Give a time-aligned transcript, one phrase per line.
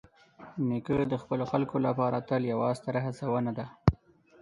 [0.67, 3.65] نیکه د خپلو خلکو لپاره تل یوه ستره هڅونه ده.